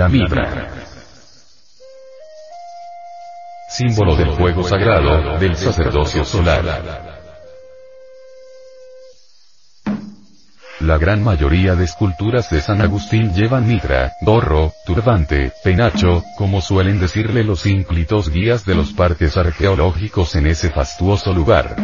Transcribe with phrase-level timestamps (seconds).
[0.00, 0.66] La mitra.
[3.68, 6.64] Símbolo del fuego sagrado, del sacerdocio solar.
[10.80, 16.98] La gran mayoría de esculturas de San Agustín llevan mitra, gorro, turbante, penacho, como suelen
[16.98, 21.76] decirle los ínclitos guías de los parques arqueológicos en ese fastuoso lugar.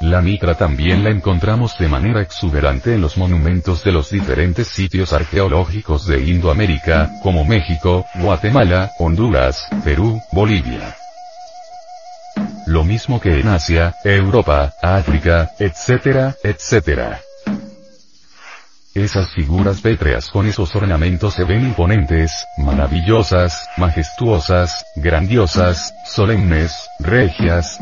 [0.00, 5.12] La mitra también la encontramos de manera exuberante en los monumentos de los diferentes sitios
[5.12, 10.94] arqueológicos de Indoamérica, como México, Guatemala, Honduras, Perú, Bolivia.
[12.66, 17.20] Lo mismo que en Asia, Europa, África, etcétera, etcétera.
[18.94, 27.80] Esas figuras pétreas con esos ornamentos se ven imponentes, maravillosas, majestuosas, grandiosas, solemnes, regias.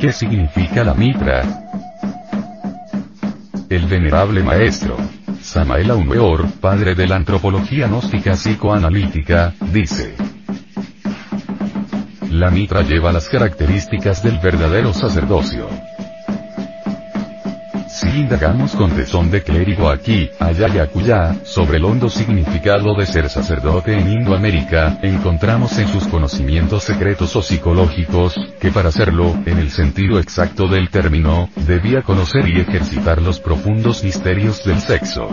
[0.00, 1.42] ¿Qué significa la mitra?
[3.68, 4.96] El venerable maestro,
[5.42, 10.14] Samael Aumeor, padre de la antropología gnóstica psicoanalítica, dice.
[12.30, 15.68] La mitra lleva las características del verdadero sacerdocio.
[18.00, 23.04] Si indagamos con tesón de clérigo aquí, allá y acullá, sobre el hondo significado de
[23.04, 29.58] ser sacerdote en Indoamérica, encontramos en sus conocimientos secretos o psicológicos, que para hacerlo, en
[29.58, 35.28] el sentido exacto del término, debía conocer y ejercitar los profundos misterios del sexo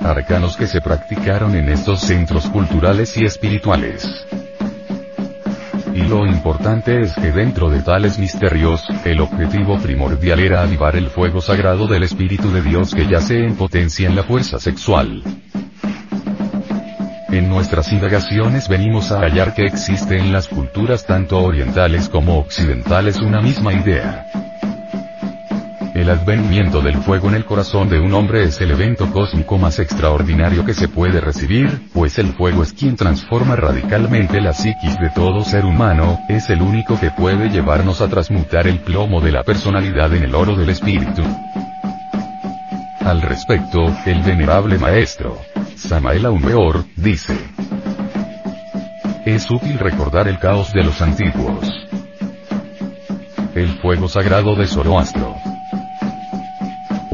[0.00, 4.08] arcanos que se practicaron en estos centros culturales y espirituales.
[6.08, 11.40] Lo importante es que dentro de tales misterios, el objetivo primordial era avivar el fuego
[11.40, 15.22] sagrado del Espíritu de Dios que yace en potencia en la fuerza sexual.
[17.28, 23.18] En nuestras indagaciones venimos a hallar que existe en las culturas tanto orientales como occidentales
[23.18, 24.26] una misma idea.
[26.06, 29.80] El advenimiento del fuego en el corazón de un hombre es el evento cósmico más
[29.80, 35.10] extraordinario que se puede recibir, pues el fuego es quien transforma radicalmente la psiquis de
[35.10, 39.42] todo ser humano, es el único que puede llevarnos a transmutar el plomo de la
[39.42, 41.24] personalidad en el oro del espíritu.
[43.00, 45.36] Al respecto, el venerable maestro,
[45.74, 47.36] Samael Aumeor, dice,
[49.24, 51.68] es útil recordar el caos de los antiguos.
[53.56, 55.45] El fuego sagrado de Zoroastro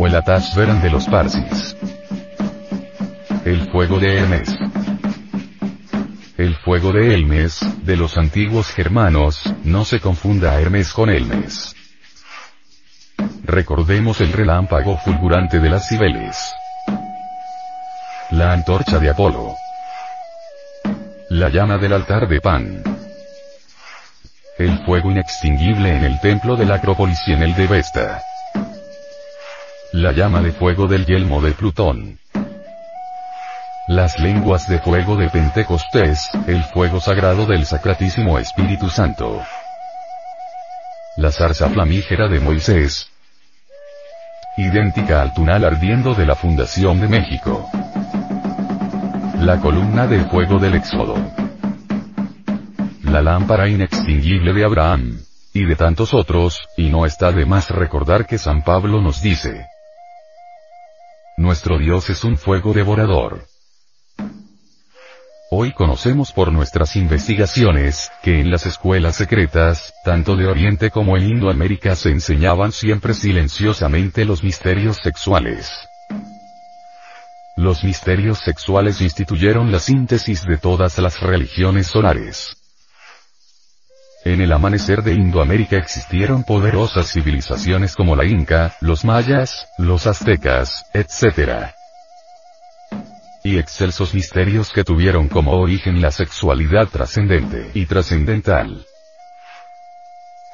[0.07, 1.77] el de los Parsis.
[3.45, 4.59] El fuego de Hermes.
[6.37, 11.77] El fuego de Hermes, de los antiguos germanos, no se confunda Hermes con Hermes.
[13.45, 16.53] Recordemos el relámpago fulgurante de las Cibeles.
[18.31, 19.55] La antorcha de Apolo.
[21.31, 22.83] La llama del altar de Pan.
[24.59, 28.23] El fuego inextinguible en el templo de la Acrópolis y en el de Vesta.
[29.93, 32.19] La llama de fuego del yelmo de Plutón.
[33.89, 39.43] Las lenguas de fuego de Pentecostés, el fuego sagrado del Sacratísimo Espíritu Santo.
[41.19, 43.11] La zarza flamígera de Moisés.
[44.57, 47.69] Idéntica al tunal ardiendo de la fundación de México.
[49.41, 51.17] La columna de fuego del Éxodo.
[53.05, 55.19] La lámpara inextinguible de Abraham.
[55.53, 59.67] Y de tantos otros, y no está de más recordar que San Pablo nos dice,
[61.53, 63.45] nuestro Dios es un fuego devorador.
[65.51, 71.25] Hoy conocemos por nuestras investigaciones, que en las escuelas secretas, tanto de Oriente como en
[71.25, 75.71] Indoamérica se enseñaban siempre silenciosamente los misterios sexuales.
[77.59, 82.62] Los misterios sexuales instituyeron la síntesis de todas las religiones solares.
[84.25, 90.87] En el amanecer de Indoamérica existieron poderosas civilizaciones como la Inca, los mayas, los aztecas,
[90.95, 91.73] etc.
[93.43, 98.87] Y excelsos misterios que tuvieron como origen la sexualidad trascendente y trascendental.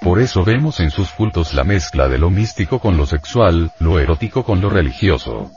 [0.01, 3.99] Por eso vemos en sus cultos la mezcla de lo místico con lo sexual, lo
[3.99, 5.51] erótico con lo religioso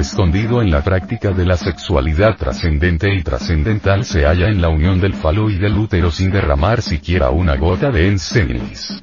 [0.00, 5.00] escondido en la práctica de la sexualidad trascendente y trascendental se halla en la unión
[5.00, 9.02] del falo y del útero sin derramar siquiera una gota de ensenis.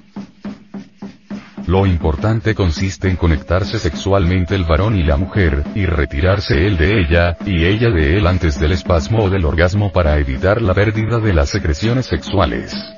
[1.67, 6.99] Lo importante consiste en conectarse sexualmente el varón y la mujer, y retirarse él de
[6.99, 11.19] ella, y ella de él antes del espasmo o del orgasmo para evitar la pérdida
[11.19, 12.94] de las secreciones sexuales.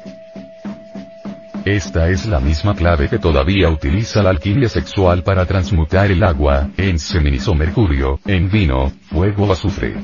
[1.68, 6.70] Esta es la misma clave que todavía utiliza la alquimia sexual para transmutar el agua,
[6.78, 9.96] en semen o mercurio, en vino, fuego o azufre.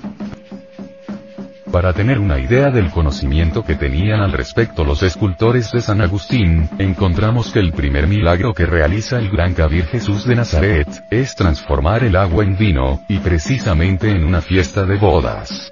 [1.72, 6.70] Para tener una idea del conocimiento que tenían al respecto los escultores de San Agustín,
[6.80, 12.04] encontramos que el primer milagro que realiza el gran Cabir Jesús de Nazaret, es transformar
[12.04, 15.72] el agua en vino, y precisamente en una fiesta de bodas.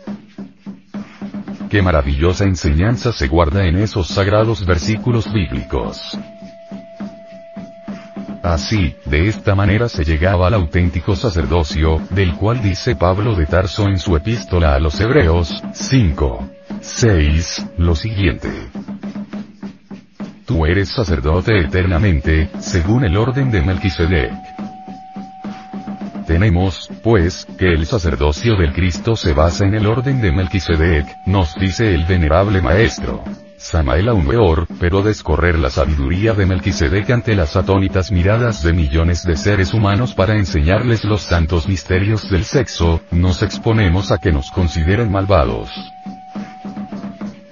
[1.72, 6.18] Qué maravillosa enseñanza se guarda en esos sagrados versículos bíblicos.
[8.44, 13.88] Así, de esta manera se llegaba al auténtico sacerdocio, del cual dice Pablo de Tarso
[13.88, 16.50] en su epístola a los Hebreos, 5.
[16.82, 18.50] 6, lo siguiente.
[20.46, 24.51] Tú eres sacerdote eternamente, según el orden de Melquisedec.
[26.32, 31.56] Tenemos, pues, que el sacerdocio del Cristo se basa en el orden de Melquisedec, nos
[31.56, 33.22] dice el venerable maestro.
[33.58, 39.26] Samael aún peor, pero descorrer la sabiduría de Melquisedec ante las atónitas miradas de millones
[39.26, 44.52] de seres humanos para enseñarles los santos misterios del sexo, nos exponemos a que nos
[44.52, 45.70] consideren malvados.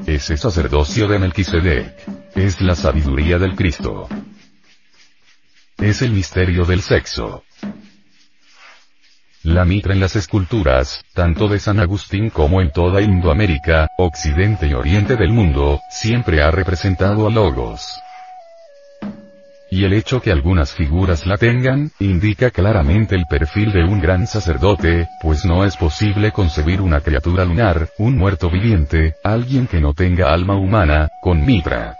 [0.07, 1.95] Ese sacerdocio de Melquisedec
[2.33, 4.07] es la sabiduría del Cristo.
[5.77, 7.43] Es el misterio del sexo.
[9.43, 14.73] La mitra en las esculturas, tanto de San Agustín como en toda Indoamérica, Occidente y
[14.73, 18.01] Oriente del mundo, siempre ha representado a Logos.
[19.71, 24.27] Y el hecho que algunas figuras la tengan, indica claramente el perfil de un gran
[24.27, 29.93] sacerdote, pues no es posible concebir una criatura lunar, un muerto viviente, alguien que no
[29.93, 31.98] tenga alma humana, con mitra.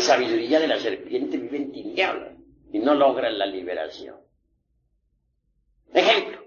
[0.00, 2.34] Sabiduría de la serpiente vive en tinieblas
[2.72, 4.16] y no logra la liberación.
[5.92, 6.44] Ejemplo,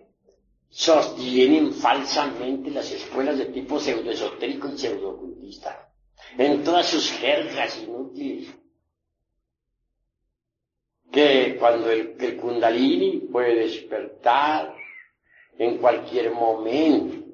[0.70, 5.90] sostienen falsamente las escuelas de tipo pseudoesotérico y pseudoocultista,
[6.38, 8.54] en todas sus jergas inútiles.
[11.12, 14.74] Que cuando el, el kundalini puede despertar
[15.58, 17.28] en cualquier momento,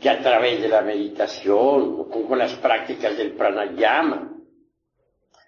[0.00, 4.39] que a través de la meditación o con las prácticas del pranayama,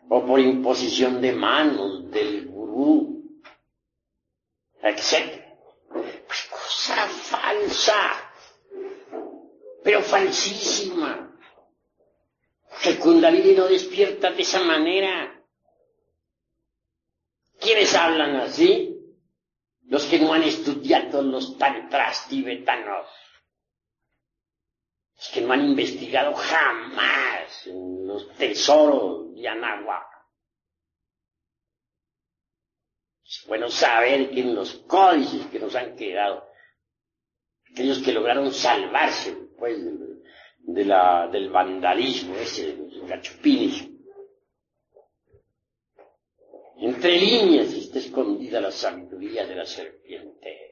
[0.08, 3.22] o por imposición de manos del gurú,
[4.82, 5.42] etc.
[5.88, 8.32] Pues cosa falsa,
[9.82, 11.28] pero falsísima.
[12.82, 15.40] Que Kundalini no despierta de esa manera.
[17.60, 18.98] ¿Quiénes hablan así?
[19.84, 23.06] Los que no han estudiado los tantras tibetanos.
[25.30, 30.06] Que no han investigado jamás los tesoros de Anáhuac.
[33.24, 36.46] Es bueno saber que en los códices que nos han quedado,
[37.70, 39.78] aquellos que lograron salvarse pues,
[40.58, 43.88] de la, del vandalismo, ese, los gachupines,
[46.76, 50.71] entre líneas está escondida la sabiduría de la serpiente.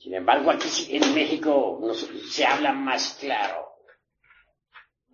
[0.00, 1.78] Sin embargo, aquí en México
[2.30, 3.66] se habla más claro.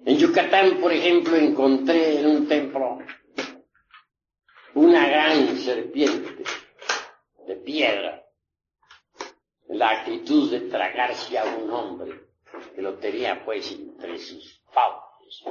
[0.04, 2.98] En Yucatán, por ejemplo, encontré en un templo
[4.74, 6.44] una gran serpiente
[7.48, 8.24] de piedra,
[9.70, 12.20] la actitud de tragarse a un hombre
[12.72, 15.42] que lo tenía pues entre sus fauces.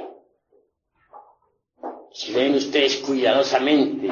[2.12, 4.10] Si ven ustedes cuidadosamente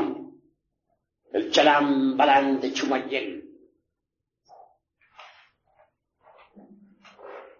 [1.32, 3.43] el chalambalán de Chumayel,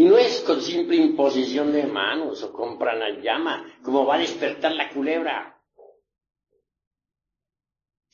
[0.00, 4.72] Y no es con simple imposición de manos o con pranayama como va a despertar
[4.72, 5.62] la culebra.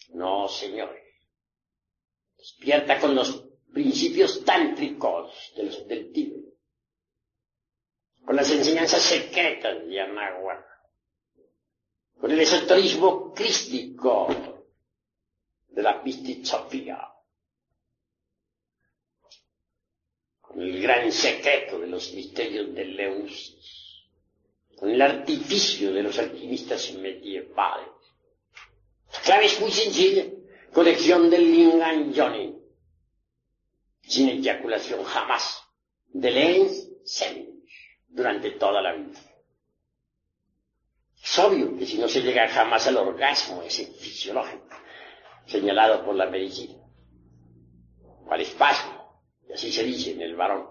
[0.09, 1.05] No, señores.
[2.37, 3.41] Despierta con los
[3.73, 6.13] principios tántricos del, del
[8.25, 10.67] con las enseñanzas secretas de Anahuac,
[12.19, 14.27] con el esoterismo crístico
[15.69, 16.99] de la Pistisofía,
[20.41, 24.05] con el gran secreto de los misterios de Leusis,
[24.77, 27.89] con el artificio de los alquimistas medievales.
[29.13, 30.25] La clave es muy sencilla,
[30.73, 32.55] colección del Lingan Johnny,
[34.03, 35.63] sin eyaculación jamás,
[36.09, 36.89] de Lens
[38.09, 39.21] durante toda la vida.
[41.23, 44.69] Es obvio que si no se llega jamás al orgasmo ese fisiológico,
[45.47, 46.77] señalado por la medicina,
[48.25, 48.96] o al espasmo, y
[49.57, 50.69] así se dice en el varón.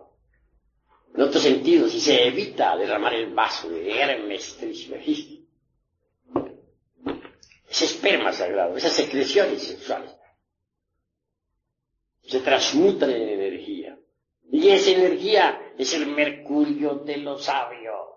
[1.15, 5.44] En otro sentido, si se evita derramar el vaso de Hermes Trismegisto,
[7.68, 10.12] ese esperma sagrado, esas secreciones sexuales,
[12.22, 13.98] se transmutan en energía.
[14.51, 18.08] Y esa energía es el mercurio de los sabios.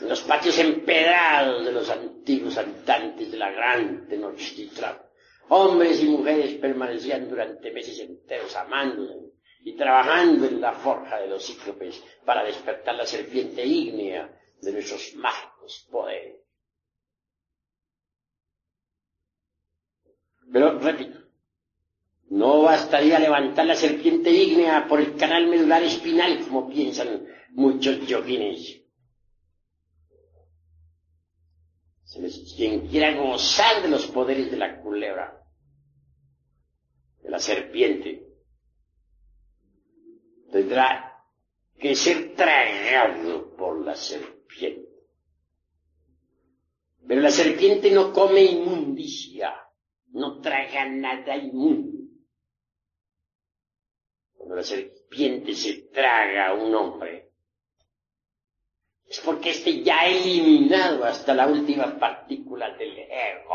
[0.00, 5.03] Los patios empedrados de los antiguos habitantes de la gran Tenochtitlan,
[5.48, 9.32] hombres y mujeres permanecían durante meses enteros amándose
[9.64, 15.14] y trabajando en la forja de los cíclopes para despertar la serpiente ígnea de nuestros
[15.16, 16.36] mágicos poderes.
[20.52, 21.18] Pero, repito,
[22.30, 28.83] no bastaría levantar la serpiente ígnea por el canal medular espinal, como piensan muchos yoguines.
[32.56, 35.42] Quien quiera gozar de los poderes de la culebra,
[37.22, 38.28] de la serpiente,
[40.50, 41.24] tendrá
[41.76, 44.88] que ser tragado por la serpiente.
[47.06, 49.52] Pero la serpiente no come inmundicia,
[50.12, 51.98] no traga nada inmundo.
[54.34, 57.33] Cuando la serpiente se traga a un hombre,
[59.08, 63.54] es porque éste ya ha eliminado hasta la última partícula del ego.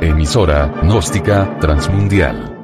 [0.00, 2.54] Emisora, gnóstica, transmundial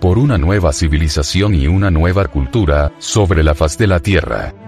[0.00, 4.67] por una nueva civilización y una nueva cultura, sobre la faz de la Tierra.